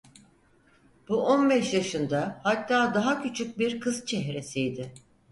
Bu, 1.09 1.17
on 1.25 1.49
beş 1.49 1.73
yaşında, 1.73 2.41
hatta 2.43 2.93
daha 2.93 3.21
küçük 3.23 3.59
bir 3.59 3.79
kız 3.79 4.05
çehresiydi. 4.05 4.93